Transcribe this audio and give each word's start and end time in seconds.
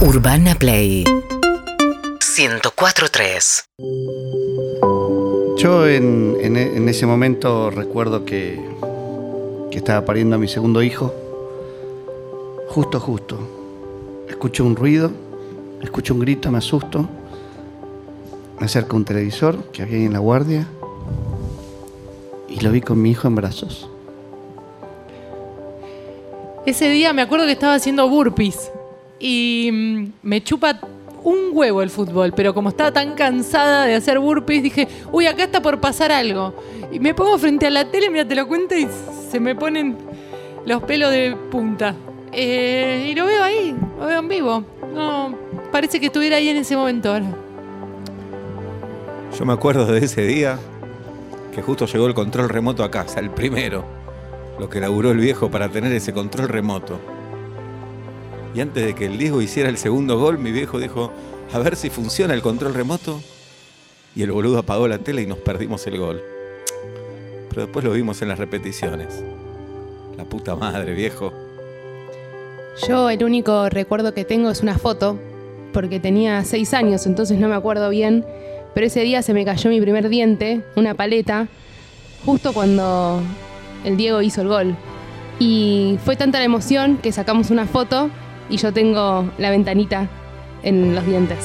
Urbana 0.00 0.54
Play 0.54 1.04
104.3 1.04 3.64
Yo 5.58 5.86
en, 5.88 6.36
en 6.40 6.56
e- 6.56 6.76
en 6.76 6.88
ese 6.88 7.06
momento 7.06 7.70
recuerdo 7.70 8.24
que, 8.24 8.60
que 9.70 9.78
estaba 9.78 10.04
pariendo 10.04 10.36
a 10.36 10.38
mi 10.38 10.48
segundo 10.48 10.82
hijo. 10.82 11.14
Justo, 12.68 13.00
justo. 13.00 13.38
Escucho 14.28 14.64
un 14.64 14.76
ruido, 14.76 15.10
escucho 15.82 16.14
un 16.14 16.20
grito, 16.20 16.50
me 16.50 16.58
asusto. 16.58 17.08
Me 18.60 18.66
acerco 18.66 18.96
a 18.96 18.98
un 18.98 19.04
televisor 19.04 19.56
que 19.72 19.82
había 19.82 19.96
ahí 19.98 20.04
en 20.04 20.12
la 20.12 20.18
guardia 20.18 20.66
y 22.48 22.60
lo 22.60 22.70
vi 22.70 22.80
con 22.80 23.00
mi 23.00 23.10
hijo 23.10 23.28
en 23.28 23.34
brazos. 23.34 23.88
Ese 26.66 26.88
día 26.90 27.12
me 27.12 27.22
acuerdo 27.22 27.46
que 27.46 27.52
estaba 27.52 27.74
haciendo 27.74 28.08
burpees 28.08 28.70
y 29.18 29.70
mm, 29.72 30.12
me 30.22 30.42
chupa 30.42 30.80
un 31.24 31.50
huevo 31.52 31.82
el 31.82 31.90
fútbol, 31.90 32.32
pero 32.32 32.54
como 32.54 32.68
estaba 32.68 32.92
tan 32.92 33.14
cansada 33.14 33.84
de 33.84 33.94
hacer 33.96 34.18
burpees, 34.18 34.62
dije, 34.62 34.86
uy, 35.10 35.26
acá 35.26 35.44
está 35.44 35.60
por 35.60 35.80
pasar 35.80 36.12
algo. 36.12 36.54
Y 36.92 37.00
me 37.00 37.14
pongo 37.14 37.36
frente 37.36 37.66
a 37.66 37.70
la 37.70 37.90
tele, 37.90 38.10
mira, 38.10 38.26
te 38.26 38.36
lo 38.36 38.46
cuento 38.46 38.76
y 38.76 38.86
se 39.30 39.40
me 39.40 39.56
ponen 39.56 39.96
los 40.64 40.82
pelos 40.84 41.10
de 41.10 41.36
punta. 41.50 41.96
Eh, 42.32 43.08
y 43.10 43.14
lo 43.14 43.26
veo 43.26 43.42
ahí, 43.42 43.74
lo 43.98 44.06
veo 44.06 44.20
en 44.20 44.28
vivo. 44.28 44.64
No, 44.94 45.34
parece 45.72 45.98
que 45.98 46.06
estuviera 46.06 46.36
ahí 46.36 46.48
en 46.48 46.58
ese 46.58 46.76
momento 46.76 47.12
ahora. 47.12 47.26
Yo 49.36 49.44
me 49.44 49.52
acuerdo 49.52 49.86
de 49.86 49.98
ese 49.98 50.22
día 50.22 50.58
que 51.52 51.60
justo 51.60 51.86
llegó 51.86 52.06
el 52.06 52.14
control 52.14 52.48
remoto 52.48 52.84
a 52.84 52.90
casa, 52.90 53.18
el 53.18 53.30
primero. 53.30 53.84
Lo 54.60 54.70
que 54.70 54.80
laburó 54.80 55.10
el 55.10 55.18
viejo 55.18 55.50
para 55.50 55.68
tener 55.68 55.92
ese 55.92 56.12
control 56.12 56.48
remoto. 56.48 57.00
Y 58.56 58.60
antes 58.62 58.86
de 58.86 58.94
que 58.94 59.04
el 59.04 59.18
Diego 59.18 59.42
hiciera 59.42 59.68
el 59.68 59.76
segundo 59.76 60.18
gol, 60.18 60.38
mi 60.38 60.50
viejo 60.50 60.78
dijo, 60.78 61.12
a 61.52 61.58
ver 61.58 61.76
si 61.76 61.90
funciona 61.90 62.32
el 62.32 62.40
control 62.40 62.72
remoto. 62.72 63.20
Y 64.14 64.22
el 64.22 64.32
boludo 64.32 64.56
apagó 64.56 64.88
la 64.88 64.96
tele 64.96 65.20
y 65.20 65.26
nos 65.26 65.36
perdimos 65.36 65.86
el 65.86 65.98
gol. 65.98 66.22
Pero 67.50 67.62
después 67.66 67.84
lo 67.84 67.92
vimos 67.92 68.22
en 68.22 68.28
las 68.28 68.38
repeticiones. 68.38 69.22
La 70.16 70.24
puta 70.24 70.56
madre, 70.56 70.94
viejo. 70.94 71.34
Yo 72.88 73.10
el 73.10 73.22
único 73.22 73.68
recuerdo 73.68 74.14
que 74.14 74.24
tengo 74.24 74.48
es 74.48 74.62
una 74.62 74.78
foto, 74.78 75.18
porque 75.74 76.00
tenía 76.00 76.42
seis 76.42 76.72
años, 76.72 77.04
entonces 77.04 77.38
no 77.38 77.48
me 77.48 77.56
acuerdo 77.56 77.90
bien, 77.90 78.24
pero 78.72 78.86
ese 78.86 79.00
día 79.00 79.20
se 79.20 79.34
me 79.34 79.44
cayó 79.44 79.68
mi 79.68 79.82
primer 79.82 80.08
diente, 80.08 80.62
una 80.76 80.94
paleta, 80.94 81.48
justo 82.24 82.54
cuando 82.54 83.20
el 83.84 83.98
Diego 83.98 84.22
hizo 84.22 84.40
el 84.40 84.48
gol. 84.48 84.76
Y 85.38 85.98
fue 86.06 86.16
tanta 86.16 86.38
la 86.38 86.46
emoción 86.46 86.96
que 87.02 87.12
sacamos 87.12 87.50
una 87.50 87.66
foto 87.66 88.08
y 88.48 88.56
yo 88.56 88.72
tengo 88.72 89.30
la 89.38 89.50
ventanita 89.50 90.08
en 90.62 90.94
los 90.94 91.06
dientes. 91.06 91.38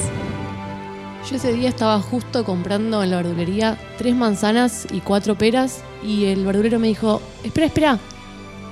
Yo 1.28 1.36
ese 1.36 1.52
día 1.52 1.68
estaba 1.68 2.00
justo 2.00 2.44
comprando 2.44 3.02
en 3.02 3.10
la 3.10 3.18
verdulería 3.18 3.78
tres 3.96 4.14
manzanas 4.14 4.86
y 4.92 5.00
cuatro 5.00 5.36
peras 5.36 5.82
y 6.02 6.24
el 6.24 6.44
verdulero 6.44 6.78
me 6.80 6.88
dijo, 6.88 7.22
espera, 7.44 7.66
espera. 7.66 7.98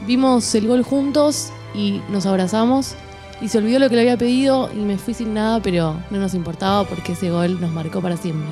Vimos 0.07 0.55
el 0.55 0.67
gol 0.67 0.83
juntos 0.83 1.53
y 1.75 2.01
nos 2.11 2.27
abrazamos 2.27 2.97
y 3.41 3.49
se 3.49 3.59
olvidó 3.59 3.79
lo 3.79 3.89
que 3.89 3.95
le 3.95 4.03
había 4.03 4.17
pedido 4.17 4.71
y 4.73 4.79
me 4.79 4.99
fui 4.99 5.15
sin 5.15 5.33
nada, 5.33 5.61
pero 5.63 5.97
no 6.11 6.19
nos 6.19 6.35
importaba 6.35 6.85
porque 6.85 7.13
ese 7.13 7.31
gol 7.31 7.61
nos 7.61 7.71
marcó 7.71 8.01
para 8.01 8.17
siempre. 8.17 8.49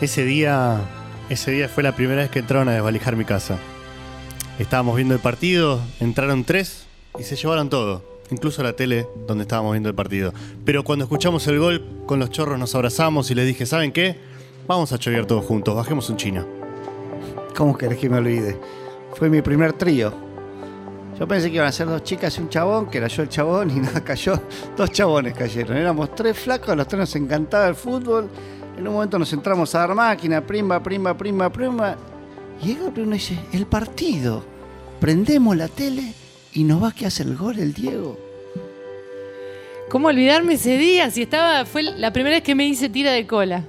Ese 0.00 0.24
día, 0.24 0.80
ese 1.28 1.52
día 1.52 1.68
fue 1.68 1.82
la 1.82 1.94
primera 1.94 2.22
vez 2.22 2.30
que 2.30 2.40
entraron 2.40 2.68
a 2.68 2.72
desvalijar 2.72 3.14
mi 3.14 3.24
casa. 3.24 3.58
Estábamos 4.58 4.96
viendo 4.96 5.14
el 5.14 5.20
partido, 5.20 5.80
entraron 6.00 6.44
tres 6.44 6.86
y 7.18 7.22
se 7.22 7.36
llevaron 7.36 7.70
todo, 7.70 8.02
incluso 8.30 8.62
la 8.62 8.74
tele 8.74 9.08
donde 9.26 9.42
estábamos 9.42 9.72
viendo 9.72 9.88
el 9.88 9.94
partido. 9.94 10.32
Pero 10.64 10.84
cuando 10.84 11.04
escuchamos 11.04 11.46
el 11.46 11.58
gol, 11.58 11.84
con 12.06 12.18
los 12.18 12.30
chorros 12.30 12.58
nos 12.58 12.74
abrazamos 12.74 13.30
y 13.30 13.34
les 13.34 13.46
dije, 13.46 13.66
¿saben 13.66 13.92
qué? 13.92 14.16
Vamos 14.66 14.92
a 14.92 14.98
chorear 14.98 15.26
todos 15.26 15.44
juntos, 15.44 15.74
bajemos 15.74 16.08
un 16.10 16.16
chino. 16.16 16.46
¿Cómo 17.56 17.76
querés 17.76 17.98
que 17.98 18.08
me 18.08 18.18
olvide? 18.18 18.58
Fue 19.14 19.28
mi 19.28 19.42
primer 19.42 19.72
trío. 19.72 20.12
Yo 21.18 21.26
pensé 21.26 21.48
que 21.48 21.56
iban 21.56 21.66
a 21.66 21.72
ser 21.72 21.88
dos 21.88 22.04
chicas 22.04 22.38
y 22.38 22.42
un 22.42 22.48
chabón, 22.48 22.88
que 22.88 22.98
era 22.98 23.08
yo 23.08 23.22
el 23.22 23.28
chabón, 23.28 23.70
y 23.70 23.74
nada, 23.80 24.04
cayó. 24.04 24.40
Dos 24.76 24.92
chabones 24.92 25.34
cayeron. 25.34 25.76
Éramos 25.76 26.14
tres 26.14 26.38
flacos, 26.38 26.68
a 26.68 26.76
los 26.76 26.86
tres 26.86 27.00
nos 27.00 27.16
encantaba 27.16 27.66
el 27.66 27.74
fútbol. 27.74 28.28
En 28.76 28.86
un 28.86 28.94
momento 28.94 29.18
nos 29.18 29.32
entramos 29.32 29.74
a 29.74 29.80
dar 29.80 29.94
máquina, 29.94 30.40
primba, 30.40 30.80
primba, 30.80 31.16
primba, 31.16 31.50
primba. 31.50 31.96
Y 32.62 32.66
llega 32.66 32.92
uno 32.96 33.10
y 33.10 33.18
dice, 33.18 33.38
el 33.52 33.66
partido. 33.66 34.44
Prendemos 35.00 35.56
la 35.56 35.66
tele 35.66 36.14
y 36.52 36.64
nos 36.64 36.82
va 36.82 36.92
que 36.92 37.06
hace 37.06 37.22
el 37.22 37.36
gol 37.36 37.58
el 37.58 37.72
Diego. 37.72 38.18
¿Cómo 39.88 40.08
olvidarme 40.08 40.54
ese 40.54 40.76
día? 40.76 41.10
Si 41.10 41.22
estaba, 41.22 41.64
fue 41.64 41.82
la 41.82 42.12
primera 42.12 42.36
vez 42.36 42.42
que 42.42 42.54
me 42.54 42.66
hice 42.66 42.88
tira 42.88 43.12
de 43.12 43.26
cola. 43.26 43.64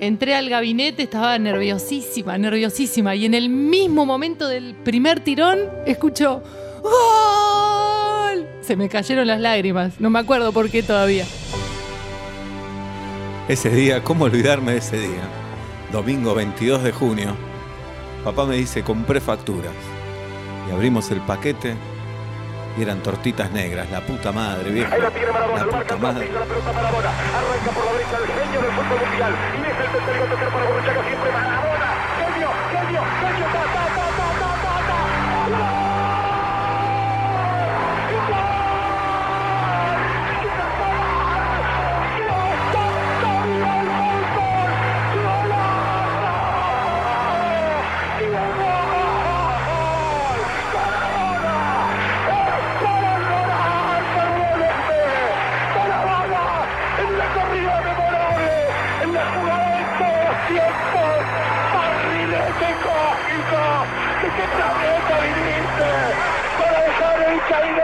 Entré 0.00 0.34
al 0.34 0.48
gabinete, 0.48 1.04
estaba 1.04 1.38
nerviosísima, 1.38 2.36
nerviosísima. 2.36 3.14
Y 3.14 3.26
en 3.26 3.34
el 3.34 3.48
mismo 3.48 4.04
momento 4.04 4.48
del 4.48 4.74
primer 4.74 5.20
tirón, 5.20 5.60
escucho 5.86 6.42
¡Gol! 6.82 8.46
Se 8.62 8.74
me 8.74 8.88
cayeron 8.88 9.28
las 9.28 9.40
lágrimas. 9.40 10.00
No 10.00 10.10
me 10.10 10.18
acuerdo 10.18 10.52
por 10.52 10.70
qué 10.70 10.82
todavía. 10.82 11.24
Ese 13.48 13.70
día, 13.70 14.02
¿cómo 14.02 14.24
olvidarme 14.24 14.72
de 14.72 14.78
ese 14.78 14.98
día? 14.98 15.28
Domingo 15.92 16.34
22 16.34 16.82
de 16.82 16.90
junio. 16.90 17.36
Papá 18.24 18.44
me 18.44 18.56
dice, 18.56 18.82
compré 18.82 19.20
facturas. 19.20 19.74
Y 20.68 20.72
abrimos 20.72 21.10
el 21.10 21.20
paquete 21.20 21.76
y 22.76 22.82
eran 22.82 23.02
tortitas 23.02 23.50
negras. 23.50 23.90
La 23.90 24.00
puta 24.00 24.32
madre, 24.32 24.70
viejo. 24.70 24.90
La 24.96 25.10
puta 25.10 25.96
madre. 25.96 26.28
en 26.28 26.34
¿de 64.24 64.30
qué 64.30 64.46
planeta 64.56 65.14
viniste? 65.20 65.90
Para 66.58 66.78
dejar 66.88 67.16
el 67.28 67.40
caído 67.50 67.82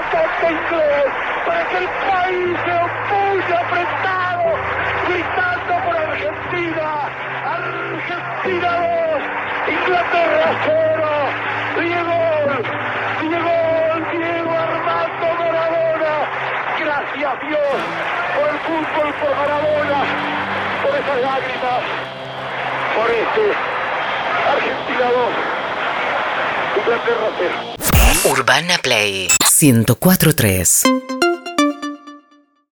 inglés, 0.51 1.09
para 1.47 1.63
que 1.69 1.77
el 1.85 1.89
país 2.09 2.49
se 2.65 2.75
opulle 2.89 3.55
apretado, 3.65 4.49
gritando 5.09 5.73
por 5.85 5.97
Argentina, 5.97 6.87
Argentina 7.45 8.71
2, 8.81 9.23
Inglaterra 9.77 10.49
0, 10.65 11.09
Diego, 11.81 12.21
Diego, 13.21 13.57
Diego 14.13 14.53
Armando 14.65 15.29
Maradona, 15.41 16.15
gracias 16.81 17.35
Dios 17.49 17.77
por 18.35 18.49
el 18.49 18.59
fútbol, 18.61 19.09
por 19.21 19.33
Maradona, 19.37 20.01
por 20.83 20.93
esas 21.01 21.21
lágrimas, 21.21 21.83
por 22.97 23.11
este 23.11 23.45
Argentina 24.49 25.07
2, 25.11 25.11
Inglaterra 25.11 25.41
0. 25.45 25.50
Urbana 28.25 28.79
Play. 28.83 29.29
104.3 29.29 31.20